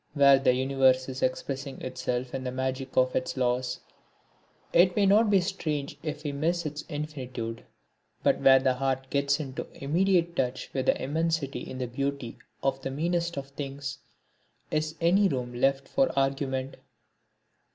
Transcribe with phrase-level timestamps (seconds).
[0.15, 3.81] Where the universe is expressing itself in the magic of its laws
[4.73, 7.63] it may not be strange if we miss its infinitude;
[8.23, 12.89] but where the heart gets into immediate touch with immensity in the beauty of the
[12.89, 13.99] meanest of things,
[14.71, 16.77] is any room left for argument?